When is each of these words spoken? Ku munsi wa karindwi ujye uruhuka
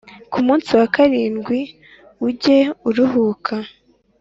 Ku 0.31 0.39
munsi 0.45 0.69
wa 0.79 0.87
karindwi 0.95 1.59
ujye 2.27 2.59
uruhuka 2.87 3.55